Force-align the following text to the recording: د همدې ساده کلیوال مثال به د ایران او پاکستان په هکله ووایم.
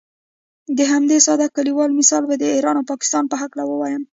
د 0.77 0.79
همدې 0.91 1.17
ساده 1.25 1.47
کلیوال 1.55 1.91
مثال 1.99 2.23
به 2.29 2.35
د 2.39 2.43
ایران 2.55 2.75
او 2.77 2.89
پاکستان 2.91 3.23
په 3.31 3.35
هکله 3.41 3.63
ووایم. 3.67 4.03